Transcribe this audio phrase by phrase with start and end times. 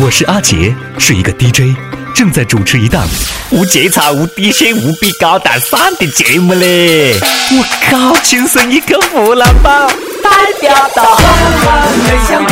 [0.00, 1.76] 我是阿杰，是一个 DJ，
[2.14, 3.04] 正在主持一档
[3.50, 7.18] 无节操、无底线、无比高大上的节目嘞！
[7.50, 9.88] 我靠，亲生一个湖南宝，
[10.22, 12.46] 代表到很想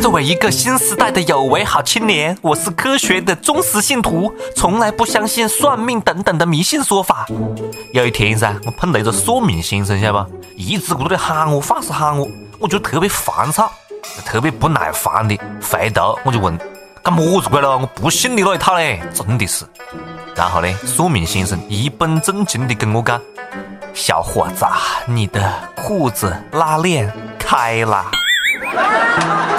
[0.00, 7.26] 作为一个新时代的有为好青年，我是科学的忠实信徒，从来不相信算命等等的迷信说法。
[7.92, 10.40] 有一天噻，我碰到一个算命先生，晓得不？
[10.56, 12.26] 一直咕嘟的喊我，放肆喊我，
[12.58, 13.70] 我就特别烦躁。
[14.24, 16.58] 特别不耐烦的回头，我就问
[17.02, 17.78] 干么子鬼了？
[17.78, 19.64] 我不信你那一套嘞，真的是。
[20.34, 23.20] 然后呢，算命先生一本正经的跟我讲
[23.92, 24.64] ：“小伙子，
[25.06, 28.06] 你的裤子拉链开了。”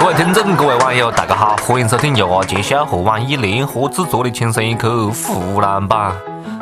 [0.00, 6.12] 各位听众，各位网友，大家好，欢迎收听由阿杰笑和网易联合制作的《轻松一刻湖南版》，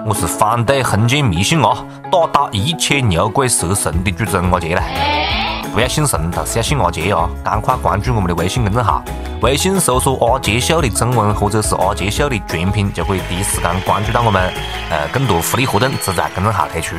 [0.05, 5.42] 我是反对封建迷信啊，打倒一切牛鬼蛇神的主持人阿杰嘞。
[5.73, 7.31] 不要信神，但是要信阿杰哦！
[7.43, 9.03] 赶快关注我们的微信公众号，
[9.41, 14.53] 微信搜索“阿杰秀”的中文或者是“阿杰秀”的全拼，就可以第一时间关注到我们。
[14.91, 16.95] 呃，更多福利活动只在公众号推出。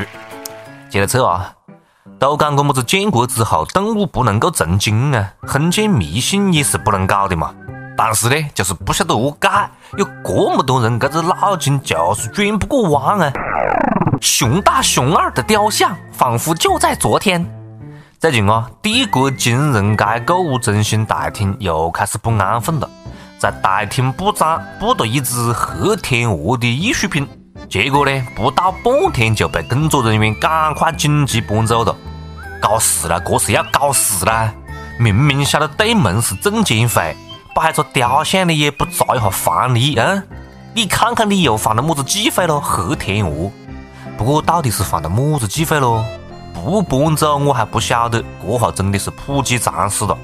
[0.90, 1.54] 接着扯啊，
[2.18, 7.54] 都讲个么子建国之后动物不能够成精啊，封建迷信也是不能搞的嘛。
[7.96, 9.50] 但是呢，就是不晓得何解，
[10.00, 13.32] 有这么多人，这个脑筋就是转不过弯啊！
[14.20, 17.48] 熊大熊二的雕像，仿佛就在昨天。
[18.24, 22.90] 最近啊，帝国金融街购物中心大厅又开始不安分了，
[23.38, 27.28] 在大厅布展布了一只黑天鹅的艺术品，
[27.70, 31.94] 结果呢，不到半天就被工作人员赶快紧急搬走了。
[32.62, 34.54] 搞事了，这是要搞事了！
[34.98, 37.14] 明明晓得对门是证监会，
[37.54, 40.24] 摆个雕像的也不查一下防例啊？
[40.74, 42.62] 你看看你又犯了么子忌讳咯？
[42.62, 43.52] 黑天鹅，
[44.18, 46.06] 不过到底是犯了么子忌讳咯？
[46.54, 50.18] 不搬走，我还不晓得，这下真的是普及常识了。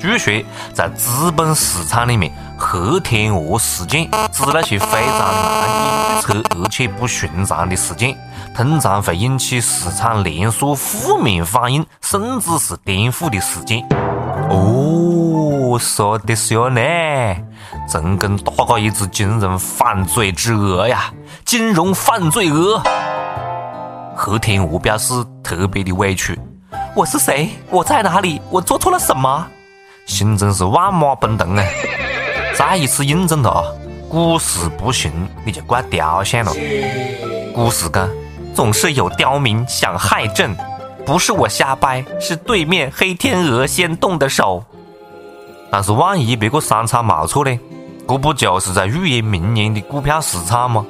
[0.00, 8.14] 据说，在资本市场里面，黑天鹅事件指那些非常难以预测而且不寻常的事件，
[8.54, 13.86] 通常会引起市场连锁负面反应，甚至是颠覆的事件。
[14.50, 16.80] 哦，说的是哟呢，
[17.88, 21.12] 成功打过一只金融犯罪之鹅呀，
[21.46, 22.82] 金融犯罪鹅。
[24.26, 25.12] 黑天鹅表示
[25.42, 26.38] 特别的委屈，
[26.96, 27.50] 我是谁？
[27.68, 28.40] 我在哪里？
[28.48, 29.46] 我做错了什么？
[30.06, 31.62] 心真是万马奔腾啊！
[32.56, 33.62] 再一次印证了啊，
[34.08, 35.12] 股市不行
[35.44, 36.52] 你就怪雕像了。
[37.54, 38.08] 股市讲
[38.54, 40.56] 总是有刁民想害朕，
[41.04, 44.64] 不是我瞎掰，是对面黑天鹅先动的手。
[45.70, 47.54] 但是万一别个商场没错呢？
[48.08, 50.86] 这不就是在预言明年的股票市场吗？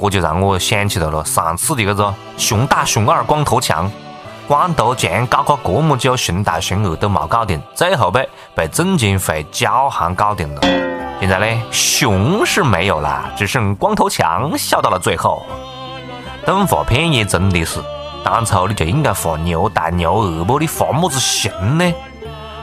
[0.00, 3.90] 这就让我想起来了上次的这个熊大熊二光头强，
[4.48, 10.60] 光头强搞个这么久，熊大熊二都没搞定，最后被被证监会交行搞定了。
[11.20, 15.44] 现在呢，熊是没有了，只剩光头强笑到了最后。
[16.46, 17.78] 动画片也真的是，
[18.24, 20.58] 当初你就应该画牛大牛二不？
[20.58, 21.92] 你画么子熊呢？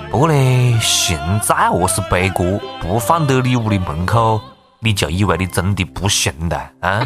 [0.09, 4.41] 不过呢，熊再何是背锅，不放到你屋的门口。
[4.79, 7.01] 你就以为你真的不行的啊？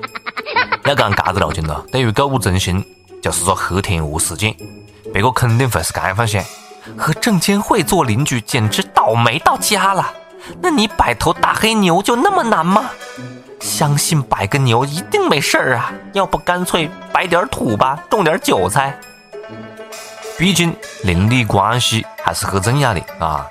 [0.84, 2.84] 要讲嘎子路径了，对于购物中心
[3.22, 4.54] 就是说黑天鹅事件，
[5.12, 6.44] 别个肯定会是这样想：
[6.98, 10.12] 和证监会做邻居简直倒霉到家了。
[10.60, 12.90] 那你摆头大黑牛就那么难吗？
[13.60, 18.98] 相信摆个牛一定没事儿啊，要不干脆摆点土吧，种点韭菜。
[20.36, 20.74] 毕竟
[21.04, 23.46] 邻里关系还是很重要的啊，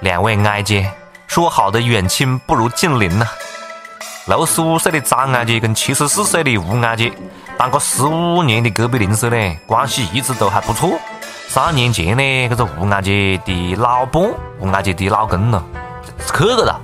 [0.00, 0.88] 两位矮姐。
[1.28, 3.26] 说好的远亲不如近邻呐！
[4.26, 7.12] 六十五岁的张阿姐跟七十四岁的吴阿姐，
[7.58, 10.98] 当个十五年的隔壁邻舍呢，关系一直都还不错。
[11.46, 14.22] 三年前呢，这个吴阿姐的老伴，
[14.58, 15.62] 吴阿姐的老公呢，
[16.26, 16.80] 去个了，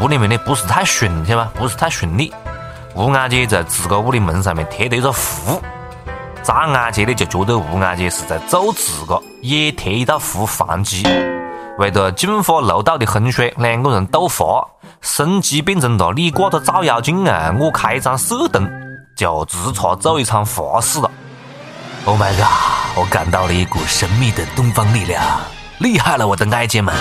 [0.00, 1.52] 屋里面呢不是太顺，晓得吧？
[1.54, 2.34] 不是太顺利。
[2.94, 5.62] 吴阿姐在自个屋的门上面贴了一个符，
[6.42, 11.04] 张阿姐呢就觉得吴阿姐是在咒自个，也贴一道符防忌。
[11.76, 14.64] 为了净化楼道的风水，两个人斗法，
[15.00, 18.70] 升级变成了你挂着照妖镜啊，我开一盏射灯，
[19.16, 21.10] 就直插做一场法事了。
[22.04, 22.46] Oh my god！
[22.96, 25.20] 我感到了一股神秘的东方力量，
[25.78, 26.94] 厉害了，我的爱姐们！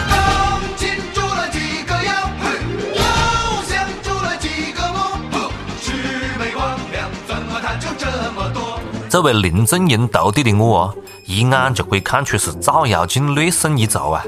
[9.07, 10.91] 作为林正英徒弟的我，
[11.27, 14.23] 一眼就可以看出是照妖镜略胜一筹啊！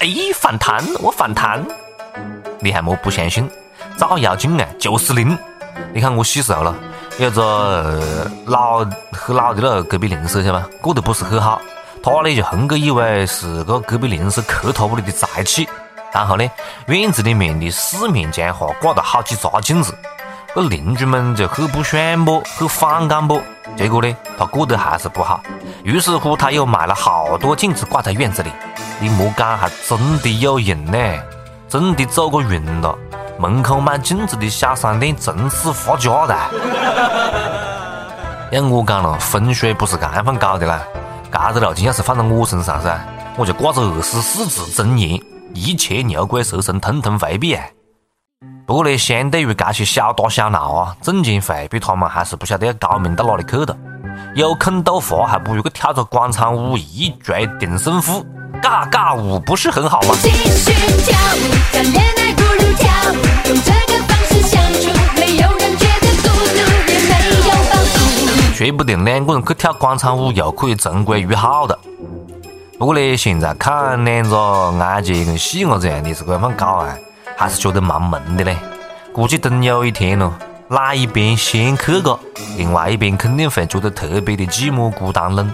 [0.00, 1.64] 哎，反弹，我反弹！
[2.60, 3.48] 你还莫不相信？
[3.96, 5.36] 照妖镜啊，就是灵！
[5.92, 6.74] 你看我细时候了，
[7.18, 10.68] 有个老很老的了隔壁邻舍，晓得吧？
[10.80, 11.60] 过得不是很好，
[12.02, 15.68] 他呢就横个以为是个隔壁邻舍克他屋里的财气，
[16.12, 16.48] 然后呢，
[16.86, 19.94] 院子里面的四面墙下挂了好几扎镜子，
[20.56, 23.42] 那邻居们就很不爽啵，很反感啵。
[23.76, 25.42] 结果呢，他过得还是不好，
[25.82, 28.50] 于是乎他又买了好多镜子挂在院子里。
[29.00, 30.98] 你莫讲，还真的有用呢，
[31.68, 32.96] 真的走个运了。
[33.36, 36.48] 门口卖镜子的小商店真是发家了。
[38.52, 40.80] 要我讲了，风水不是这样搞的啦，
[41.52, 42.96] 这个路径要是放在我身上噻，
[43.36, 45.20] 我就挂着二十四字真言：
[45.52, 47.58] 一切牛鬼蛇神统统回避！
[48.66, 53.76] 不过呢，相对于这些小打小闹啊，证监会比他们还是不晓得要高明到哪里去的。
[54.34, 58.24] 有空斗法，还不如去跳个广场舞，一锤定胜负。
[58.62, 60.14] 尬尬舞不是很好吗？
[60.22, 63.16] 继续跳舞，谈恋爱不如跳舞，
[63.48, 64.88] 用这个方式相处，
[65.20, 66.58] 没有人觉得孤独，
[66.90, 68.54] 也没有包袱。
[68.54, 71.78] 说不定两个人去跳广场舞，又可以重归于好的。
[72.78, 76.96] 不过呢，现在看两个挨姐跟细伢子样的是这样搞啊，
[77.36, 78.56] 还是觉得蛮闷的嘞。
[79.12, 80.32] 估计等有一天咯，
[80.68, 82.18] 哪一边先去个，
[82.56, 85.52] 另外一边肯定会觉得特别的寂寞孤单冷。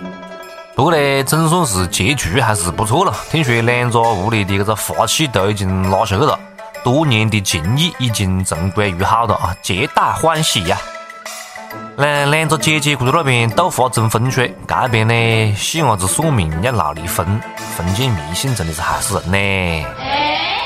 [0.74, 3.14] 不过呢，总算是结局还是不错了。
[3.30, 6.38] 听说两家屋里的这个花气都已经拉熟了，
[6.82, 10.78] 多年的情谊已经重归于好了啊，皆大欢喜呀。
[11.96, 17.40] 那两个姐姐搁在那边斗法争风水，这边呢细伢子算命要闹离婚，
[17.76, 19.86] 封建迷信真的是害死人呢。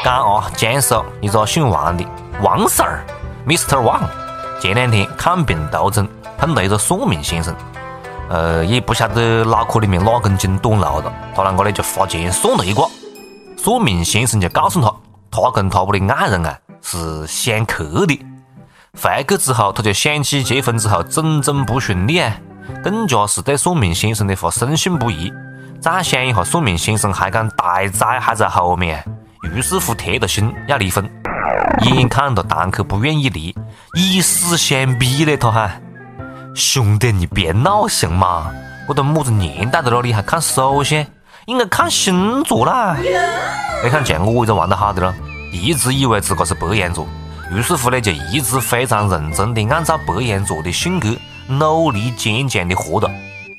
[0.04, 2.06] 讲啊，江苏一个姓王的
[2.42, 3.00] 王 Sir
[3.46, 3.80] Mr.
[3.80, 4.02] Wang，
[4.60, 6.06] 前两天看病途中
[6.36, 7.56] 碰到一个算命先生。
[8.28, 12.86] 呃，也不晓得脑壳里面哪根筋短路了，他啷个呢就花钱算了一卦，
[13.56, 14.94] 算命先生就告诉他，
[15.30, 18.22] 他跟他屋的爱人啊是相克的。
[19.00, 22.30] 回去之后，他就想起结婚之后种种不顺利啊，
[22.82, 25.32] 更加是对算命先生的话深信不疑。
[25.80, 29.04] 再想一下，算命先生还讲大灾还在后面，
[29.52, 31.08] 于是乎铁了心要离婚。
[31.82, 33.54] 眼看着堂客不愿意离，
[33.94, 35.82] 以死相逼嘞，他喊。
[36.54, 38.50] 兄弟，你别闹行吗？
[38.86, 41.04] 我都么子年代的了，你还看手相？
[41.46, 42.96] 应该看星座啦！
[43.82, 45.14] 你看像我这玩得好的了，
[45.52, 47.06] 一直以为自个是白羊座，
[47.50, 51.08] 于是乎呢，就一直非常认真的按照白羊座的性格
[51.46, 53.10] 努力坚强的活着，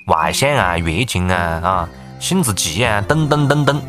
[0.05, 1.89] 外向啊，热情啊，啊，
[2.19, 3.79] 性子急啊，等等等等。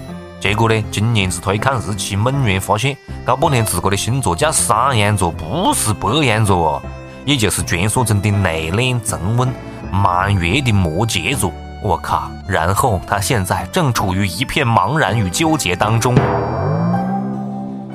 [0.41, 6.83] 结果呢，今年子推看日期，猛然发现搞半天自个的星座叫山羊座，不是白羊座哦。
[7.25, 9.53] 也就是传说中的内敛、沉稳、
[9.91, 11.51] 慢热的摩羯座，
[11.83, 12.31] 我靠！
[12.47, 16.15] 然后他现在正处于一片茫然与纠结当中。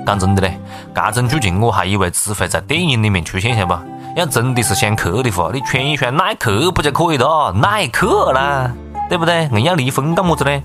[0.05, 0.59] 讲真的嘞，
[0.93, 3.81] 这种剧情我还以为只会在电影里面出现，晓得不？
[4.17, 7.53] 要真的是相克的话，你穿一双耐克不就可以了？
[7.53, 8.69] 耐克啦，
[9.07, 9.47] 对不对？
[9.53, 10.61] 硬要离婚干么子呢？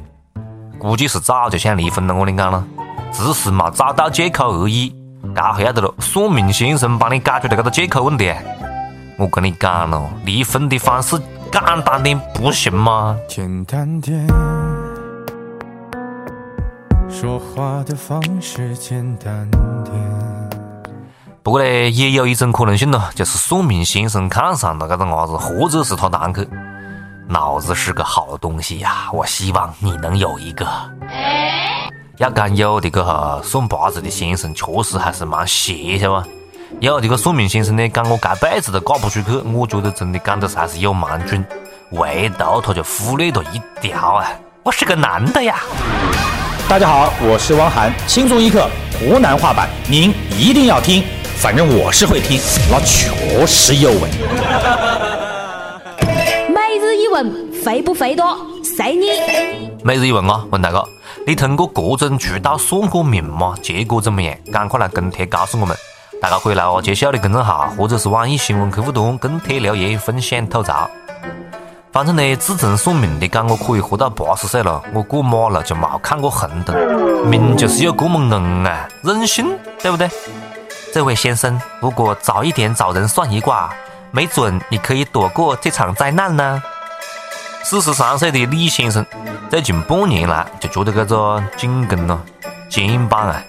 [0.87, 2.65] 估计是早就想离婚了，我跟你讲了，
[3.13, 4.95] 只是没找到借口而已。
[5.35, 5.93] 这还要得了？
[5.99, 8.33] 算命先生帮你解决了这个借口问题。
[9.19, 11.19] 我跟你讲了，离婚的方式
[11.51, 13.17] 简单点不行吗？
[13.29, 14.27] 简单点，
[17.11, 19.95] 说话的方式简单点。
[21.43, 26.47] 不过呢，也有一种可能性咯，就是算命先生看上了这个伢子，或者是他堂客。
[27.29, 30.65] 脑子是个好东西呀，我希望你能有一个。
[32.19, 36.27] 要讲有的个算八字的先生，确实还是蛮邪，晓得吧？
[36.79, 41.45] 有的个算命先生呢，讲我这辈子都嫁不出去，我觉得真的讲的是还是有蛮准，
[41.91, 44.29] 唯独他就忽略了一条啊，
[44.63, 45.57] 我是个男的呀。
[46.69, 48.69] 大家好，我是汪涵，轻松一刻
[49.01, 51.05] 湖南话版，您一定要听，
[51.39, 55.16] 反正我是会听，那确实有味。
[57.07, 58.37] 每日一问，肥不肥多？
[58.65, 59.07] 随你。
[59.85, 60.85] 每日一问啊，问大哥，
[61.25, 63.55] 你通过各种渠道算过命吗？
[63.63, 64.37] 结果怎么样？
[64.53, 65.77] 赶快来跟帖告诉我们。
[66.21, 70.91] 大家可以来我揭晓的公众号，或者是网易新闻客户端跟帖留言分享吐槽。
[71.93, 76.77] 反正呢，自从算命的讲我可以活到八十岁了，我过马路就冇看过红灯。
[77.29, 80.11] 命就是有这么硬啊，任性，对不对？
[80.93, 83.73] 这位先生，如果早一点找人算一卦，
[84.11, 86.61] 没准你可以躲过这场灾难呢。
[87.69, 89.05] 四十三岁的李先生，
[89.51, 92.17] 最近半年来就觉得这个颈根咯、
[92.69, 93.43] 肩膀啊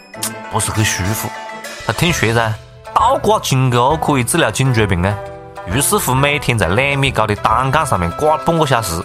[0.52, 1.30] 不是很舒服。
[1.86, 2.52] 他听说噻，
[2.96, 5.16] 倒挂金钩可以治疗颈椎病啊。
[5.68, 9.00] 于是乎，每天在两米高的单杠上面挂半个小时。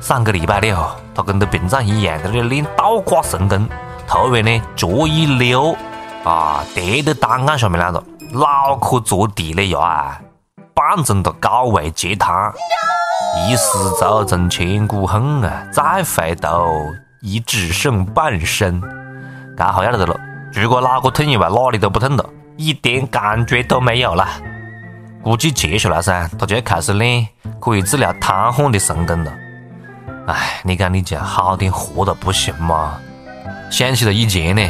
[0.00, 0.78] 上个礼拜六，
[1.14, 3.68] 他跟着平常一样在那里练倒挂神功，
[4.06, 5.76] 突然呢脚一溜，
[6.24, 8.02] 啊，跌到单杠下面来了，
[8.32, 10.18] 脑壳着地了呀，
[10.72, 12.50] 半中的高位截瘫。
[13.36, 15.66] 一失足成千古恨啊！
[15.72, 16.86] 再回头，
[17.20, 18.80] 已只剩半生。
[19.56, 20.18] 这下要得了，
[20.52, 22.24] 如果哪个痛以外，哪里都不痛了，
[22.56, 24.26] 一点感觉都没有了。
[25.22, 27.26] 估计接下来噻，他就要开始练
[27.60, 29.32] 可以治疗瘫痪的神功了。
[30.26, 32.98] 哎，你讲你就好点活都不行吗？
[33.70, 34.62] 想起了以前呢，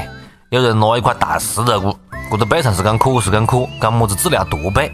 [0.51, 1.97] 有人拿一块大石头，咕
[2.31, 4.91] 咕的背上是讲苦是讲苦，讲么子治疗驼背。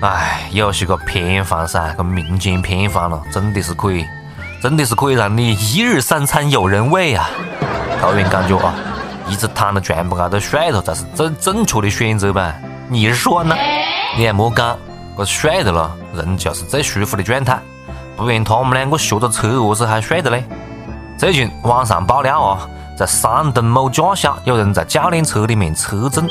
[0.00, 4.04] 哎，有些个偏方噻，个民间偏方了，真的是可以，
[4.62, 7.30] 真的是可以让你一日三餐有人喂啊！
[8.02, 8.74] 个人感觉啊，
[9.26, 12.54] 一直躺到床铺高头睡着才是正正确的选择吧？
[12.88, 13.56] 你说呢？
[14.18, 14.76] 你还莫讲，
[15.16, 17.58] 个睡着了，人就是最舒服的状态。
[18.16, 20.44] 不然他们两个学着车，何是还睡着嘞？
[21.16, 26.26] 最近网上爆料啊，在山东某驾校，有人在教练车里面车震。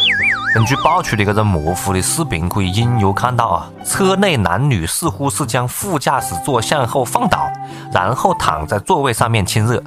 [0.51, 7.47] 根据爆出的这个模糊的视频，可以隐约看到啊，车内男女似乎是将副驾驶座向后放倒，
[7.93, 9.83] 然后躺在座位上面亲热。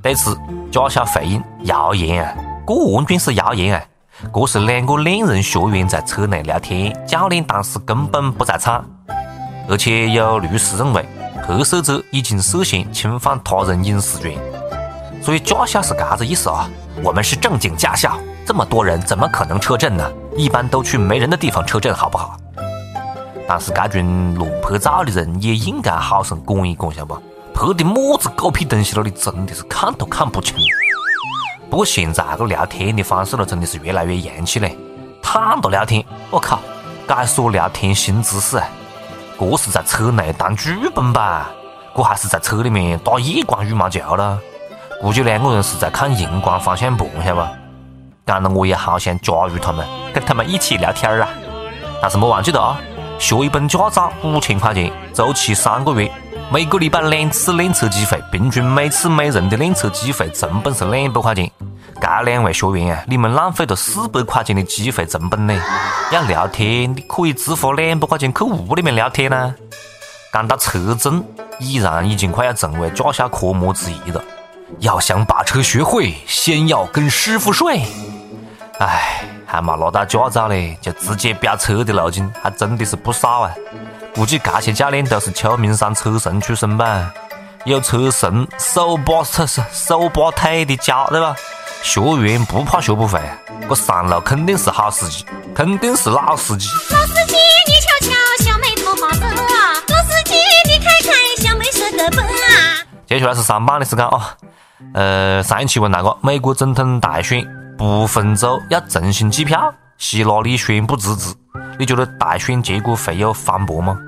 [0.00, 0.38] 对此，
[0.70, 2.32] 驾校回应：谣言啊，
[2.66, 3.82] 这完全是谣言啊！
[4.32, 8.84] 这是两个恋人学员在车内聊天，教练当时根本不在场。
[9.68, 11.04] 而且有律师认为，
[11.44, 14.38] 拍摄者已经涉嫌侵犯他人隐私权。
[15.26, 16.70] 所以驾校是嘎子意思啊？
[17.02, 18.16] 我们是正经驾校。
[18.46, 20.08] 这么多人怎么可能车震呢？
[20.36, 22.36] 一般都去没人的地方车震，好不好？
[23.48, 27.20] 但是这群乱拍照的人也应该好生管一管，晓得不？
[27.52, 30.54] 拍的么子狗屁东西了，你真的是看都看不清。
[31.68, 34.78] 不过现在这个聊天的方式了，真的是越来越洋气嘞，
[35.20, 36.60] 躺着聊天，我靠，
[37.08, 38.68] 解锁聊天新姿势啊！
[39.40, 41.50] 这是在车内当剧本吧？
[41.96, 44.38] 这还是在车里面打夜光羽毛球了？
[45.00, 47.48] 估计两个人是在看荧光方向盘，晓得不？
[48.26, 51.28] 讲得我也好想加入他们，跟他们一起聊天啊！
[52.02, 52.80] 但是莫忘记了啊，
[53.18, 56.10] 学一本驾照五千块钱，周期三个月，
[56.50, 61.50] 每个礼拜两次练车机会，平均每次每人的练车机会成本是两百块钱。
[62.00, 65.54] 这两位学员啊，你们浪费了四百块钱的机会成本呢！
[66.10, 69.54] 要聊天，你可以只花两百块钱去屋里面聊天呢。
[70.32, 71.24] 讲到车震，
[71.60, 74.20] 已然已经快要成为驾校科目之一了。
[74.80, 77.82] 要想把车学会，先要跟师傅睡。
[78.78, 83.54] 哎，还没拿到驾照嘞，就直接飙车的路径，还真的是不少啊！
[84.14, 87.12] 估计这些教练都是秋名山车神出身吧？
[87.64, 91.34] 有车神手把手手把腿的教，对吧？
[91.82, 93.20] 学员不怕学不会，
[93.68, 96.68] 这上路肯定是好司机，肯定是老司机。
[96.90, 99.74] 老司机，你瞧瞧小妹头发白啊！
[99.88, 100.34] 老司机，
[100.68, 102.84] 你看看小妹帅的不啊？
[103.06, 104.36] 接下来是上班的时间啊！
[104.94, 107.46] 呃，上一期问那个美国总统大选。
[107.78, 111.34] 不分州要重新计票，希拉里宣布辞职。
[111.78, 113.98] 你觉得大选结果会有翻盘吗？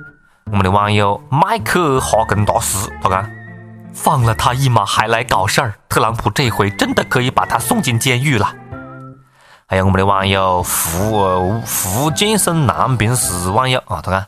[0.47, 3.31] 我们的网友麦克哈根大师他讲：
[3.93, 8.51] 放了他一马还来搞事儿，特朗普这回真的可以把他送进监狱了。
[9.67, 14.25] 还有我们的网友福福建省南平市网友啊，他讲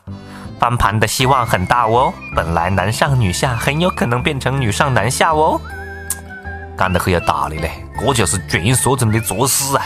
[0.59, 5.59] 翻盘的希望很大哦，本来男上女下，很有可能变成女上男下哦。
[6.77, 9.83] 讲得很有道理嘞，这就是传说中的作死啊！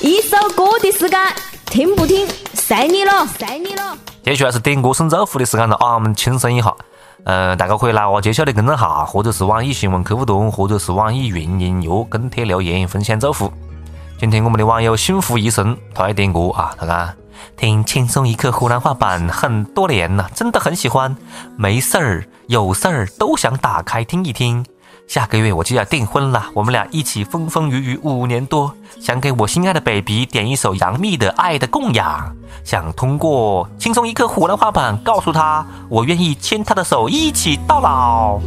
[0.00, 1.18] 一首歌的时间，
[1.66, 3.96] 听不听，随你了，随你了。
[4.22, 6.74] 接下来是点歌送祝福的时间了啊，我们轻松一下。
[7.24, 13.50] 呃，大家可以来我介绍的公众号，或者是网易新闻客户端，或者是网易云音乐跟帖留言分享祝福。
[14.18, 17.14] 今天我们的网友幸福一生他要点歌啊，他讲
[17.56, 21.16] 听轻松一刻湖南话版很多年了，真的很喜欢，
[21.56, 24.64] 没事儿有事儿都想打开听一听。
[25.06, 32.34] 下个月我就要订婚了，我们俩一起风风雨雨五年多，想给我心爱的 baby 点一首杨幂的《爱的供养》，
[32.68, 38.40] 想通过轻松一刻湖南话版告诉他，我愿意牵他的手一起到老。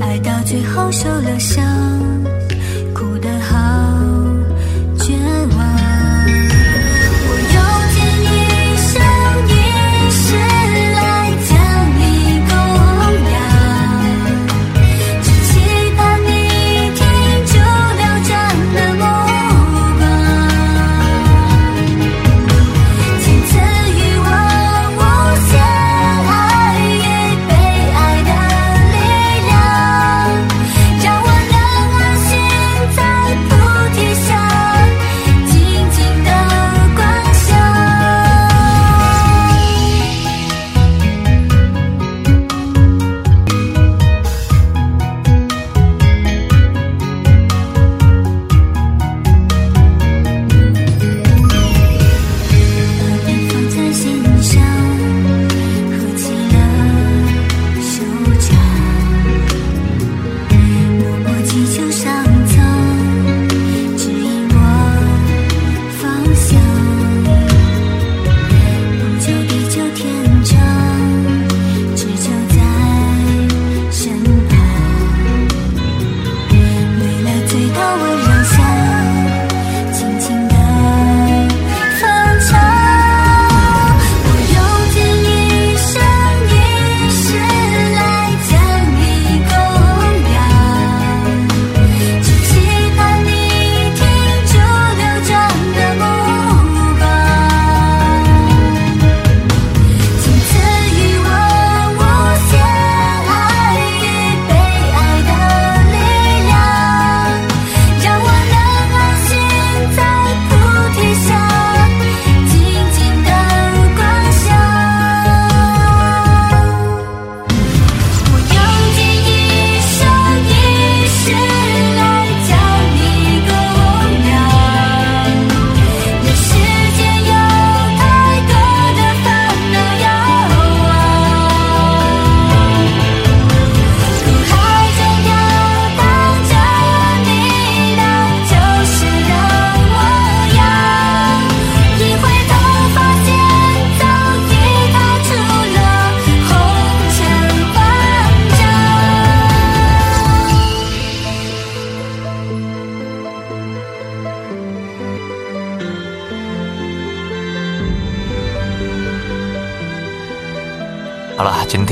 [0.00, 2.15] 爱到最后受了伤。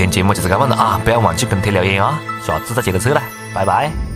[0.04, 1.00] 天节目就是这么的啊！
[1.02, 3.22] 不要忘记跟帖留言啊，下次再接着扯了，
[3.54, 4.13] 拜拜。